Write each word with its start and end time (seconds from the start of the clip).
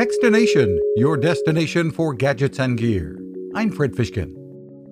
Techstination, 0.00 0.78
your 0.96 1.18
destination 1.18 1.90
for 1.90 2.14
gadgets 2.14 2.58
and 2.58 2.78
gear. 2.78 3.20
I'm 3.54 3.70
Fred 3.70 3.92
Fishkin. 3.92 4.32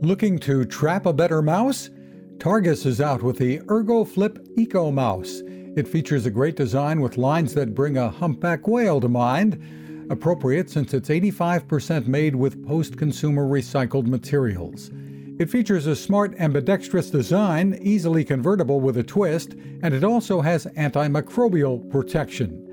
Looking 0.02 0.38
to 0.40 0.66
trap 0.66 1.06
a 1.06 1.14
better 1.14 1.40
mouse? 1.40 1.88
Targus 2.36 2.84
is 2.84 3.00
out 3.00 3.22
with 3.22 3.38
the 3.38 3.60
ErgoFlip 3.60 4.46
Eco 4.58 4.90
Mouse. 4.90 5.40
It 5.78 5.88
features 5.88 6.26
a 6.26 6.30
great 6.30 6.56
design 6.56 7.00
with 7.00 7.16
lines 7.16 7.54
that 7.54 7.74
bring 7.74 7.96
a 7.96 8.10
humpback 8.10 8.68
whale 8.68 9.00
to 9.00 9.08
mind. 9.08 10.06
Appropriate 10.10 10.68
since 10.68 10.92
it's 10.92 11.08
85% 11.08 12.06
made 12.06 12.36
with 12.36 12.66
post 12.66 12.98
consumer 12.98 13.46
recycled 13.46 14.08
materials. 14.08 14.90
It 15.38 15.48
features 15.48 15.86
a 15.86 15.96
smart 15.96 16.38
ambidextrous 16.38 17.08
design, 17.08 17.78
easily 17.80 18.26
convertible 18.26 18.82
with 18.82 18.98
a 18.98 19.02
twist, 19.02 19.54
and 19.82 19.94
it 19.94 20.04
also 20.04 20.42
has 20.42 20.66
antimicrobial 20.76 21.90
protection. 21.90 22.67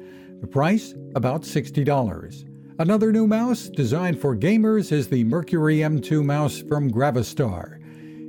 The 0.45 0.51
price? 0.51 0.93
About 1.15 1.41
$60. 1.41 2.45
Another 2.77 3.11
new 3.11 3.25
mouse 3.25 3.67
designed 3.67 4.21
for 4.21 4.37
gamers 4.37 4.91
is 4.91 5.07
the 5.07 5.23
Mercury 5.23 5.77
M2 5.77 6.23
mouse 6.23 6.59
from 6.59 6.91
Gravastar. 6.91 7.79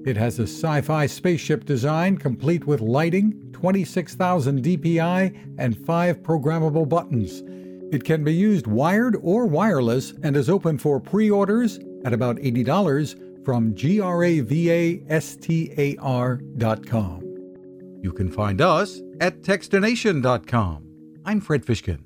It 0.08 0.16
has 0.16 0.38
a 0.38 0.44
sci 0.44 0.80
fi 0.80 1.04
spaceship 1.04 1.66
design 1.66 2.16
complete 2.16 2.66
with 2.66 2.80
lighting, 2.80 3.50
26,000 3.52 4.62
DPI, 4.64 5.56
and 5.58 5.76
five 5.84 6.22
programmable 6.22 6.88
buttons. 6.88 7.42
It 7.94 8.02
can 8.04 8.24
be 8.24 8.32
used 8.32 8.66
wired 8.66 9.18
or 9.20 9.44
wireless 9.44 10.14
and 10.22 10.38
is 10.38 10.48
open 10.48 10.78
for 10.78 10.98
pre 10.98 11.30
orders 11.30 11.78
at 12.06 12.14
about 12.14 12.36
$80 12.36 13.44
from 13.44 13.74
gravastar.com. 13.74 14.80
You 18.02 18.12
can 18.12 18.30
find 18.32 18.62
us 18.62 19.02
at 19.20 19.42
Techstination.com. 19.42 20.82
I'm 21.26 21.42
Fred 21.42 21.66
Fishkin. 21.66 22.05